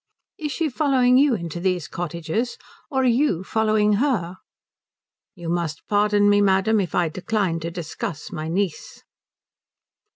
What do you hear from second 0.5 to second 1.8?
she following you into